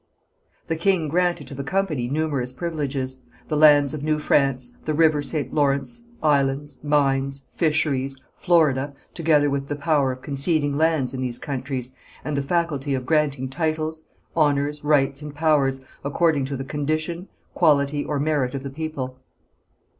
The 0.65 0.75
king 0.75 1.09
granted 1.09 1.45
to 1.45 1.53
the 1.53 1.63
company 1.63 2.07
numerous 2.09 2.51
privileges, 2.51 3.17
the 3.49 3.55
lands 3.55 3.93
of 3.93 4.03
New 4.03 4.17
France, 4.17 4.75
the 4.85 4.95
river 4.95 5.21
St. 5.21 5.53
Lawrence, 5.53 6.01
islands, 6.23 6.79
mines, 6.81 7.43
fisheries, 7.51 8.19
Florida, 8.35 8.95
together 9.13 9.47
with 9.47 9.67
the 9.67 9.75
power 9.75 10.11
of 10.11 10.23
conceding 10.23 10.75
lands 10.75 11.13
in 11.13 11.21
these 11.21 11.37
countries, 11.37 11.93
and 12.25 12.35
the 12.35 12.41
faculty 12.41 12.95
of 12.95 13.05
granting 13.05 13.47
titles, 13.47 14.05
honours, 14.35 14.83
rights 14.83 15.21
and 15.21 15.35
powers, 15.35 15.85
according 16.03 16.45
to 16.45 16.57
the 16.57 16.63
condition, 16.65 17.27
quality, 17.53 18.03
or 18.03 18.19
merit 18.19 18.55
of 18.55 18.63
the 18.63 18.71
people. 18.71 19.19